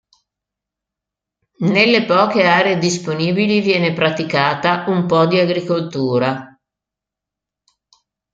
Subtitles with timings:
[1.59, 6.59] Nelle poche aree disponibili viene praticata un po' di agricoltura.